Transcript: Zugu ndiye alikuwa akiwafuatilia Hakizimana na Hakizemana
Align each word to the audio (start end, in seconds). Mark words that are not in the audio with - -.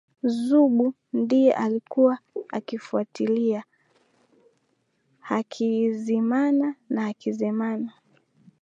Zugu 0.23 0.93
ndiye 1.13 1.53
alikuwa 1.53 2.17
akiwafuatilia 2.49 3.63
Hakizimana 5.19 6.75
na 6.89 7.01
Hakizemana 7.03 7.93